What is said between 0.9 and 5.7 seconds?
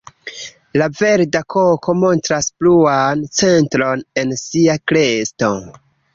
Verda koko montras bluan centron en sia kresto.